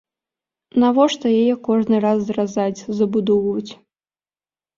Навошта 0.83 1.33
яе 1.41 1.55
кожны 1.67 1.95
раз 2.07 2.19
зразаць, 2.31 2.85
забудоўваць? 3.01 3.71